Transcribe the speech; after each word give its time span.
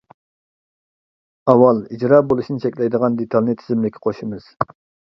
ئاۋۋال 1.53 1.59
ئىجرا 1.91 2.25
بولۇشىنى 2.33 2.67
چەكلەيدىغان 2.67 3.21
دېتالنى 3.23 3.61
تىزىملىككە 3.63 4.07
قوشىمىز. 4.09 4.55